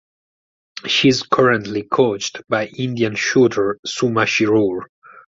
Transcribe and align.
She 0.87 1.09
is 1.09 1.21
currently 1.21 1.83
coached 1.83 2.41
by 2.49 2.65
Indian 2.65 3.13
shooter 3.13 3.77
Suma 3.85 4.21
Shirur. 4.21 4.85